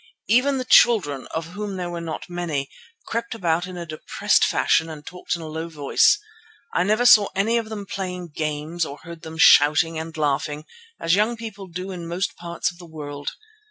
[0.27, 2.71] Even the children, of whom there were not many,
[3.05, 6.17] crept about in a depressed fashion and talked in a low voice.
[6.73, 10.65] I never saw any of them playing games or heard them shouting and laughing,
[10.99, 13.33] as young people do in most parts of the world.